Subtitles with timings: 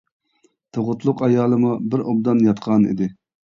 [0.77, 3.13] تۇغۇتلۇق ئايالىمۇ بىر ئوبدان ياتقان ئىدى.